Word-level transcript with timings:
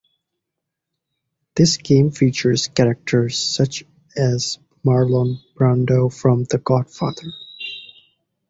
This 1.53 1.77
game 1.77 2.09
features 2.09 2.69
characters 2.69 3.37
such 3.37 3.83
as 4.17 4.57
Marlon 4.83 5.39
Brando 5.55 6.11
from 6.11 6.45
"The 6.45 6.57
Godfather". 6.57 7.31